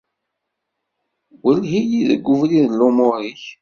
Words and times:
Welleh-iyi 1.41 2.01
deg 2.09 2.25
ubrid 2.33 2.63
n 2.67 2.75
lumuṛ-ik. 2.79 3.43